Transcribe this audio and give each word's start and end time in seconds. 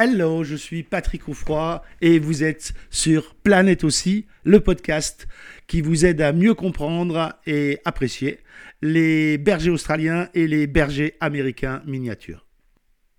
Hello, 0.00 0.44
je 0.44 0.54
suis 0.54 0.84
Patrick 0.84 1.26
Oufroy 1.26 1.82
et 2.02 2.20
vous 2.20 2.44
êtes 2.44 2.72
sur 2.88 3.34
Planète 3.34 3.82
aussi, 3.82 4.26
le 4.44 4.60
podcast 4.60 5.26
qui 5.66 5.80
vous 5.80 6.06
aide 6.06 6.20
à 6.20 6.32
mieux 6.32 6.54
comprendre 6.54 7.34
et 7.48 7.80
apprécier 7.84 8.38
les 8.80 9.38
bergers 9.38 9.72
australiens 9.72 10.28
et 10.34 10.46
les 10.46 10.68
bergers 10.68 11.14
américains 11.18 11.82
miniatures. 11.84 12.46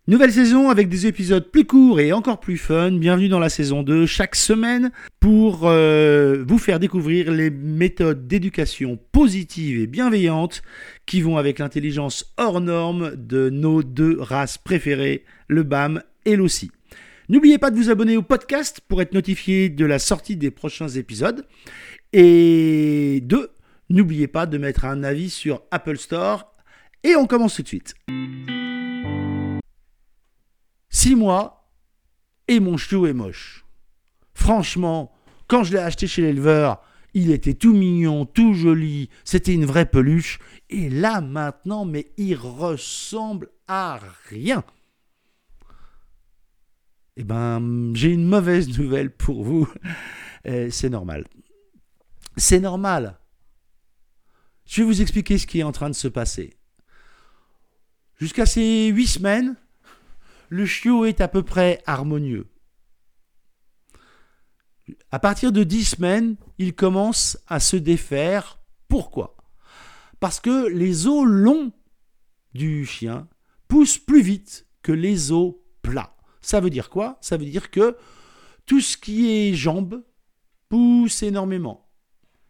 Nouvelle 0.07 0.31
saison 0.31 0.69
avec 0.69 0.87
des 0.87 1.05
épisodes 1.05 1.51
plus 1.51 1.65
courts 1.65 1.99
et 1.99 2.13
encore 2.13 2.39
plus 2.39 2.57
fun. 2.57 2.93
Bienvenue 2.93 3.27
dans 3.27 3.39
la 3.39 3.49
saison 3.49 3.83
2 3.83 4.05
chaque 4.05 4.35
semaine 4.35 4.91
pour 5.19 5.63
euh, 5.65 6.45
vous 6.47 6.57
faire 6.59 6.79
découvrir 6.79 7.29
les 7.29 7.49
méthodes 7.49 8.25
d'éducation 8.25 8.97
positive 9.11 9.81
et 9.81 9.85
bienveillante 9.85 10.61
qui 11.05 11.19
vont 11.19 11.35
avec 11.35 11.59
l'intelligence 11.59 12.33
hors 12.37 12.61
norme 12.61 13.17
de 13.17 13.49
nos 13.49 13.83
deux 13.83 14.17
races 14.17 14.57
préférées, 14.57 15.25
le 15.49 15.63
BAM 15.63 16.01
et 16.29 16.35
l'OSSI. 16.35 16.71
N'oubliez 17.27 17.57
pas 17.57 17.71
de 17.71 17.75
vous 17.75 17.89
abonner 17.89 18.17
au 18.17 18.21
podcast 18.21 18.81
pour 18.87 19.01
être 19.01 19.13
notifié 19.13 19.69
de 19.69 19.85
la 19.85 19.99
sortie 19.99 20.35
des 20.35 20.51
prochains 20.51 20.89
épisodes. 20.89 21.45
Et 22.13 23.21
deux, 23.23 23.51
n'oubliez 23.89 24.27
pas 24.27 24.45
de 24.45 24.57
mettre 24.57 24.85
un 24.85 25.03
avis 25.03 25.29
sur 25.29 25.61
Apple 25.71 25.97
Store. 25.97 26.55
Et 27.03 27.15
on 27.15 27.27
commence 27.27 27.55
tout 27.55 27.61
de 27.61 27.67
suite. 27.67 27.93
Six 30.89 31.15
mois 31.15 31.71
et 32.47 32.59
mon 32.59 32.77
chiot 32.77 33.05
est 33.05 33.13
moche. 33.13 33.65
Franchement, 34.33 35.11
quand 35.47 35.63
je 35.63 35.73
l'ai 35.73 35.79
acheté 35.79 36.07
chez 36.07 36.23
l'éleveur, 36.23 36.81
il 37.13 37.31
était 37.31 37.53
tout 37.53 37.73
mignon, 37.73 38.25
tout 38.25 38.53
joli, 38.53 39.09
c'était 39.23 39.53
une 39.53 39.65
vraie 39.65 39.85
peluche. 39.85 40.39
Et 40.69 40.89
là 40.89 41.21
maintenant, 41.21 41.85
mais 41.85 42.11
il 42.17 42.35
ressemble 42.35 43.49
à 43.67 43.99
rien. 44.29 44.63
Eh 47.21 47.25
ben, 47.25 47.91
j'ai 47.95 48.13
une 48.13 48.23
mauvaise 48.23 48.79
nouvelle 48.79 49.13
pour 49.13 49.43
vous. 49.43 49.67
Euh, 50.47 50.69
c'est 50.71 50.89
normal. 50.89 51.25
C'est 52.37 52.61
normal. 52.61 53.19
Je 54.65 54.81
vais 54.81 54.87
vous 54.87 55.01
expliquer 55.01 55.37
ce 55.37 55.45
qui 55.45 55.59
est 55.59 55.63
en 55.63 55.73
train 55.73 55.89
de 55.89 55.95
se 55.95 56.07
passer. 56.07 56.55
Jusqu'à 58.15 58.45
ces 58.45 58.87
huit 58.87 59.07
semaines, 59.07 59.57
le 60.47 60.65
chiot 60.65 61.03
est 61.03 61.19
à 61.19 61.27
peu 61.27 61.43
près 61.43 61.83
harmonieux. 61.85 62.47
À 65.11 65.19
partir 65.19 65.51
de 65.51 65.65
dix 65.65 65.83
semaines, 65.83 66.37
il 66.57 66.73
commence 66.73 67.37
à 67.47 67.59
se 67.59 67.75
défaire. 67.75 68.61
Pourquoi? 68.87 69.35
Parce 70.21 70.39
que 70.39 70.69
les 70.69 71.05
os 71.05 71.25
longs 71.25 71.73
du 72.53 72.85
chien 72.85 73.27
poussent 73.67 73.99
plus 73.99 74.21
vite 74.21 74.67
que 74.83 74.93
les 74.93 75.33
os 75.33 75.55
plats. 75.81 76.15
Ça 76.41 76.59
veut 76.59 76.69
dire 76.69 76.89
quoi? 76.89 77.17
Ça 77.21 77.37
veut 77.37 77.45
dire 77.45 77.71
que 77.71 77.97
tout 78.65 78.81
ce 78.81 78.97
qui 78.97 79.31
est 79.31 79.53
jambes 79.53 80.03
pousse 80.69 81.23
énormément. 81.23 81.87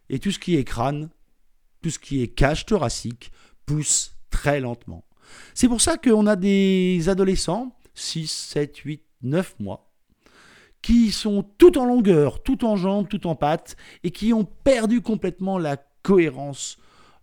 Et 0.08 0.18
tout 0.18 0.30
ce 0.30 0.38
qui 0.38 0.56
est 0.56 0.64
crâne, 0.64 1.10
tout 1.82 1.90
ce 1.90 1.98
qui 1.98 2.22
est 2.22 2.28
cage 2.28 2.66
thoracique 2.66 3.32
pousse 3.66 4.16
très 4.30 4.60
lentement. 4.60 5.04
C'est 5.54 5.68
pour 5.68 5.80
ça 5.80 5.96
qu'on 5.96 6.26
a 6.26 6.36
des 6.36 7.08
adolescents, 7.08 7.76
6, 7.94 8.30
7, 8.30 8.76
8, 8.78 9.02
9 9.22 9.54
mois, 9.60 9.92
qui 10.82 11.12
sont 11.12 11.42
tout 11.42 11.78
en 11.78 11.84
longueur, 11.84 12.42
tout 12.42 12.64
en 12.64 12.76
jambes, 12.76 13.08
tout 13.08 13.26
en 13.26 13.34
pattes, 13.34 13.76
et 14.02 14.10
qui 14.10 14.32
ont 14.32 14.44
perdu 14.44 15.00
complètement 15.00 15.58
la 15.58 15.76
cohérence 16.02 16.78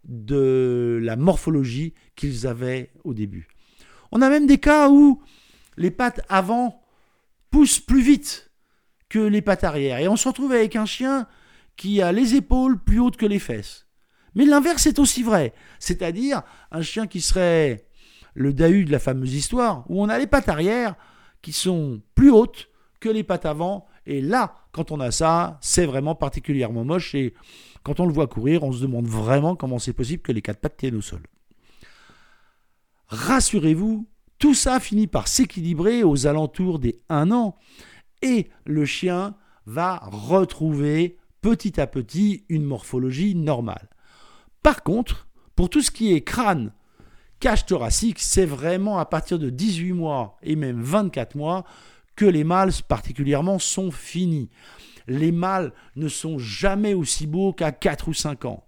de 0.06 1.00
la 1.02 1.16
morphologie 1.16 1.94
qu'ils 2.16 2.48
avaient 2.48 2.92
au 3.04 3.14
début. 3.14 3.48
On 4.12 4.22
a 4.22 4.30
même 4.30 4.48
des 4.48 4.60
cas 4.60 4.90
où 4.90 5.22
les 5.78 5.92
pattes 5.92 6.22
avant 6.28 6.82
poussent 7.50 7.80
plus 7.80 8.02
vite 8.02 8.52
que 9.10 9.20
les 9.20 9.42
pattes 9.42 9.64
arrière. 9.64 10.00
Et 10.00 10.08
on 10.08 10.16
se 10.16 10.28
retrouve 10.28 10.52
avec 10.52 10.76
un 10.76 10.86
chien 10.86 11.28
qui 11.78 12.02
a 12.02 12.12
les 12.12 12.36
épaules 12.36 12.84
plus 12.84 13.00
hautes 13.00 13.18
que 13.18 13.26
les 13.26 13.40
fesses. 13.40 13.88
Mais 14.36 14.46
l'inverse 14.46 14.86
est 14.88 15.00
aussi 15.00 15.24
vrai. 15.24 15.54
C'est-à-dire 15.80 16.42
un 16.72 16.82
chien 16.82 17.08
qui 17.08 17.22
serait 17.22 17.86
le 18.34 18.54
Dahu 18.54 18.86
de 18.86 18.92
la 18.92 19.00
fameuse 19.00 19.34
histoire, 19.34 19.86
où 19.90 20.02
on 20.02 20.10
a 20.10 20.18
les 20.20 20.28
pattes 20.28 20.50
arrière 20.50 20.96
qui 21.42 21.54
sont 21.54 22.02
plus 22.14 22.30
hautes 22.30 22.70
que 23.00 23.10
les 23.10 23.24
pattes 23.24 23.46
avant. 23.46 23.88
Et 24.06 24.22
là, 24.22 24.56
quand 24.72 24.92
on 24.92 25.00
a 25.00 25.12
ça, 25.12 25.58
c'est 25.62 25.86
vraiment 25.86 26.16
particulièrement 26.16 26.84
moche. 26.84 27.16
Et 27.16 27.34
quand 27.84 28.00
on 28.00 28.06
le 28.06 28.14
voit 28.14 28.28
courir, 28.28 28.64
on 28.64 28.72
se 28.72 28.82
demande 28.82 29.08
vraiment 29.08 29.56
comment 29.56 29.80
c'est 29.80 29.94
possible 29.94 30.22
que 30.22 30.32
les 30.32 30.42
quatre 30.42 30.60
pattes 30.60 30.78
tiennent 30.78 30.96
au 30.98 31.02
sol. 31.02 31.22
Rassurez-vous, 33.08 34.08
tout 34.40 34.54
ça 34.54 34.80
finit 34.80 35.08
par 35.08 35.28
s'équilibrer 35.28 36.04
aux 36.04 36.28
alentours 36.28 36.80
des 36.80 37.02
1 37.10 37.32
an 37.32 37.58
et 38.22 38.50
le 38.66 38.86
chien 38.86 39.36
va 39.66 39.98
retrouver 40.12 41.18
petit 41.42 41.80
à 41.80 41.88
petit 41.88 42.46
une 42.50 42.64
morphologie 42.64 43.36
normale. 43.36 43.90
Par 44.64 44.84
contre, 44.84 45.28
pour 45.56 45.70
tout 45.70 45.82
ce 45.82 45.92
qui 45.92 46.14
est 46.14 46.22
crâne, 46.22 46.72
cage 47.40 47.66
thoracique, 47.66 48.20
c'est 48.20 48.46
vraiment 48.46 49.00
à 49.00 49.06
partir 49.06 49.40
de 49.40 49.50
18 49.50 49.94
mois 49.94 50.38
et 50.42 50.56
même 50.56 50.82
24 50.82 51.36
mois 51.36 51.64
que 52.16 52.26
les 52.26 52.44
mâles 52.44 52.74
particulièrement 52.88 53.60
sont 53.60 53.92
finis. 53.92 54.50
Les 55.08 55.32
mâles 55.32 55.74
ne 55.96 56.08
sont 56.08 56.38
jamais 56.38 56.94
aussi 56.94 57.28
beaux 57.28 57.54
qu'à 57.54 57.72
4 57.72 58.10
ou 58.10 58.14
5 58.14 58.46
ans. 58.46 58.66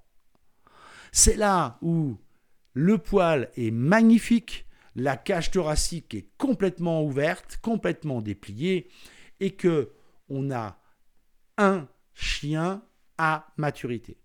C'est 1.11 1.35
là 1.35 1.77
où 1.81 2.17
le 2.73 2.97
poil 2.97 3.49
est 3.57 3.71
magnifique, 3.71 4.65
la 4.99 5.17
cage 5.17 5.51
thoracique 5.51 6.13
est 6.13 6.29
complètement 6.37 7.03
ouverte, 7.03 7.59
complètement 7.61 8.21
dépliée, 8.21 8.89
et 9.39 9.51
que 9.51 9.91
on 10.29 10.51
a 10.51 10.77
un 11.57 11.87
chien 12.13 12.83
à 13.17 13.47
maturité. 13.57 14.17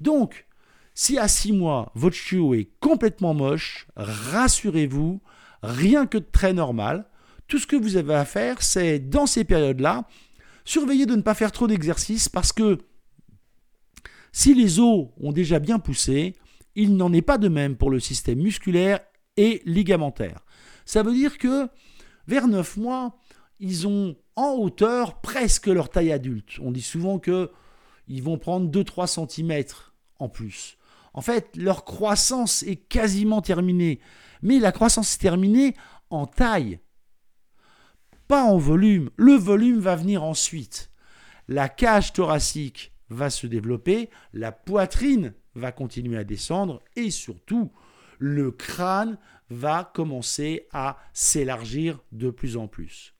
Donc, 0.00 0.46
si 0.94 1.18
à 1.18 1.28
six 1.28 1.52
mois 1.52 1.92
votre 1.94 2.16
chiot 2.16 2.54
est 2.54 2.70
complètement 2.80 3.34
moche, 3.34 3.86
rassurez-vous, 3.96 5.20
rien 5.62 6.06
que 6.06 6.18
de 6.18 6.26
très 6.30 6.52
normal. 6.52 7.06
Tout 7.46 7.58
ce 7.58 7.66
que 7.66 7.76
vous 7.76 7.96
avez 7.96 8.14
à 8.14 8.24
faire, 8.24 8.62
c'est 8.62 8.98
dans 8.98 9.26
ces 9.26 9.44
périodes-là, 9.44 10.06
surveiller 10.64 11.06
de 11.06 11.16
ne 11.16 11.22
pas 11.22 11.34
faire 11.34 11.52
trop 11.52 11.66
d'exercice 11.66 12.28
parce 12.28 12.52
que 12.52 12.78
si 14.32 14.54
les 14.54 14.78
os 14.78 15.08
ont 15.20 15.32
déjà 15.32 15.58
bien 15.58 15.78
poussé, 15.78 16.34
il 16.76 16.96
n'en 16.96 17.12
est 17.12 17.22
pas 17.22 17.38
de 17.38 17.48
même 17.48 17.76
pour 17.76 17.90
le 17.90 17.98
système 17.98 18.38
musculaire 18.38 19.00
et 19.36 19.62
ligamentaire. 19.64 20.44
Ça 20.84 21.02
veut 21.02 21.12
dire 21.12 21.38
que 21.38 21.68
vers 22.26 22.48
9 22.48 22.76
mois, 22.76 23.18
ils 23.58 23.86
ont 23.86 24.16
en 24.36 24.52
hauteur 24.52 25.20
presque 25.20 25.66
leur 25.66 25.90
taille 25.90 26.12
adulte. 26.12 26.58
On 26.60 26.70
dit 26.70 26.82
souvent 26.82 27.18
que 27.18 27.50
ils 28.08 28.22
vont 28.22 28.38
prendre 28.38 28.70
2-3 28.70 29.28
cm 29.28 29.64
en 30.18 30.28
plus. 30.28 30.76
En 31.14 31.20
fait, 31.20 31.56
leur 31.56 31.84
croissance 31.84 32.62
est 32.64 32.76
quasiment 32.76 33.42
terminée. 33.42 34.00
Mais 34.42 34.58
la 34.58 34.72
croissance 34.72 35.14
est 35.14 35.20
terminée 35.20 35.74
en 36.08 36.26
taille, 36.26 36.80
pas 38.26 38.44
en 38.44 38.58
volume. 38.58 39.10
Le 39.16 39.34
volume 39.34 39.78
va 39.78 39.96
venir 39.96 40.24
ensuite. 40.24 40.90
La 41.48 41.68
cage 41.68 42.12
thoracique 42.12 42.92
va 43.08 43.28
se 43.28 43.46
développer, 43.46 44.08
la 44.32 44.52
poitrine 44.52 45.34
va 45.54 45.72
continuer 45.72 46.16
à 46.16 46.24
descendre 46.24 46.80
et 46.96 47.10
surtout, 47.10 47.72
le 48.20 48.52
crâne 48.52 49.18
va 49.50 49.90
commencer 49.92 50.68
à 50.72 50.96
s'élargir 51.12 51.98
de 52.12 52.30
plus 52.30 52.56
en 52.56 52.68
plus. 52.68 53.14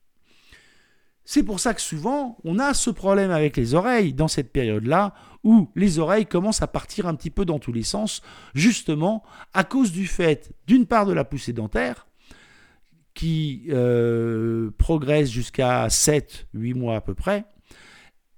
C'est 1.24 1.42
pour 1.42 1.60
ça 1.60 1.74
que 1.74 1.80
souvent, 1.80 2.38
on 2.44 2.58
a 2.58 2.74
ce 2.74 2.90
problème 2.90 3.30
avec 3.30 3.56
les 3.56 3.74
oreilles 3.74 4.12
dans 4.12 4.28
cette 4.28 4.52
période-là, 4.52 5.14
où 5.44 5.70
les 5.76 5.98
oreilles 5.98 6.26
commencent 6.26 6.62
à 6.62 6.66
partir 6.66 7.06
un 7.06 7.14
petit 7.14 7.30
peu 7.30 7.44
dans 7.44 7.58
tous 7.58 7.72
les 7.72 7.82
sens, 7.82 8.20
justement 8.54 9.22
à 9.52 9.64
cause 9.64 9.92
du 9.92 10.06
fait, 10.06 10.52
d'une 10.66 10.86
part, 10.86 11.06
de 11.06 11.12
la 11.12 11.24
poussée 11.24 11.52
dentaire, 11.52 12.06
qui 13.14 13.66
euh, 13.68 14.70
progresse 14.76 15.30
jusqu'à 15.30 15.86
7-8 15.88 16.74
mois 16.74 16.96
à 16.96 17.00
peu 17.00 17.14
près, 17.14 17.44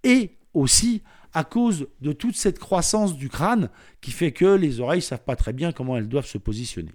et 0.05 0.39
aussi 0.55 1.03
à 1.33 1.45
cause 1.45 1.89
de 2.01 2.13
toute 2.13 2.37
cette 2.37 2.59
croissance 2.59 3.17
du 3.17 3.29
crâne 3.29 3.71
qui 4.01 4.11
fait 4.11 4.33
que 4.33 4.45
les 4.45 4.81
oreilles 4.81 4.99
ne 4.99 5.05
savent 5.05 5.25
pas 5.25 5.37
très 5.37 5.53
bien 5.53 5.73
comment 5.73 5.97
elles 5.97 6.09
doivent 6.09 6.27
se 6.27 6.39
positionner. 6.39 6.93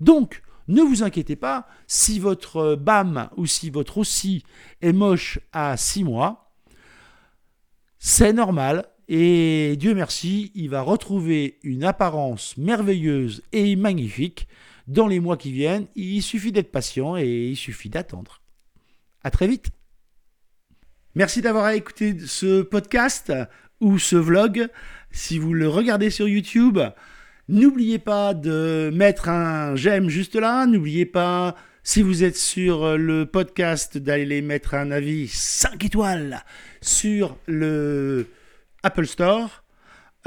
Donc, 0.00 0.42
ne 0.68 0.82
vous 0.82 1.02
inquiétez 1.02 1.36
pas, 1.36 1.66
si 1.86 2.20
votre 2.20 2.76
BAM 2.76 3.28
ou 3.36 3.46
si 3.46 3.70
votre 3.70 3.98
OSSI 3.98 4.44
est 4.80 4.92
moche 4.92 5.40
à 5.52 5.76
6 5.76 6.04
mois, 6.04 6.52
c'est 7.98 8.32
normal 8.32 8.86
et 9.12 9.74
Dieu 9.76 9.92
merci, 9.92 10.52
il 10.54 10.70
va 10.70 10.82
retrouver 10.82 11.58
une 11.64 11.82
apparence 11.82 12.56
merveilleuse 12.56 13.42
et 13.50 13.74
magnifique 13.74 14.46
dans 14.86 15.08
les 15.08 15.18
mois 15.18 15.36
qui 15.36 15.50
viennent. 15.50 15.88
Il 15.96 16.22
suffit 16.22 16.52
d'être 16.52 16.70
patient 16.70 17.16
et 17.16 17.48
il 17.48 17.56
suffit 17.56 17.88
d'attendre. 17.88 18.40
À 19.24 19.32
très 19.32 19.48
vite. 19.48 19.72
Merci 21.16 21.42
d'avoir 21.42 21.70
écouté 21.70 22.16
ce 22.24 22.62
podcast 22.62 23.32
ou 23.80 23.98
ce 23.98 24.14
vlog. 24.14 24.68
Si 25.10 25.40
vous 25.40 25.52
le 25.54 25.68
regardez 25.68 26.08
sur 26.08 26.28
YouTube, 26.28 26.78
n'oubliez 27.48 27.98
pas 27.98 28.32
de 28.32 28.92
mettre 28.94 29.28
un 29.28 29.74
j'aime 29.74 30.08
juste 30.08 30.36
là. 30.36 30.66
N'oubliez 30.66 31.06
pas 31.06 31.56
si 31.82 32.02
vous 32.02 32.22
êtes 32.22 32.36
sur 32.36 32.96
le 32.96 33.26
podcast, 33.26 33.98
d'aller 33.98 34.40
mettre 34.40 34.74
un 34.74 34.92
avis 34.92 35.26
5 35.26 35.84
étoiles 35.84 36.44
sur 36.80 37.36
le 37.46 38.28
Apple 38.84 39.06
Store. 39.06 39.64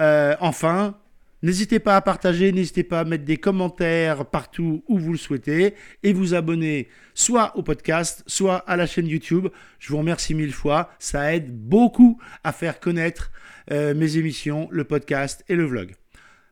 Euh, 0.01 0.35
enfin, 0.41 0.97
n'hésitez 1.43 1.77
pas 1.79 1.95
à 1.95 2.01
partager, 2.01 2.51
n'hésitez 2.51 2.83
pas 2.83 3.01
à 3.01 3.03
mettre 3.03 3.25
des 3.25 3.37
commentaires 3.37 4.25
partout 4.25 4.83
où 4.87 4.97
vous 4.97 5.11
le 5.11 5.17
souhaitez 5.17 5.75
et 6.01 6.13
vous 6.13 6.33
abonner 6.33 6.87
soit 7.13 7.55
au 7.55 7.61
podcast, 7.61 8.23
soit 8.25 8.57
à 8.57 8.75
la 8.75 8.87
chaîne 8.87 9.07
YouTube. 9.07 9.49
Je 9.77 9.89
vous 9.89 9.99
remercie 9.99 10.33
mille 10.33 10.53
fois, 10.53 10.89
ça 10.97 11.35
aide 11.35 11.55
beaucoup 11.55 12.19
à 12.43 12.51
faire 12.51 12.79
connaître 12.79 13.31
euh, 13.71 13.93
mes 13.93 14.17
émissions, 14.17 14.67
le 14.71 14.85
podcast 14.85 15.43
et 15.47 15.55
le 15.55 15.65
vlog. 15.65 15.93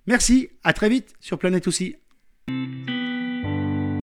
Merci, 0.06 0.50
à 0.64 0.74
très 0.74 0.90
vite 0.90 1.14
sur 1.20 1.40
Planète 1.40 1.68
aussi. 1.68 1.96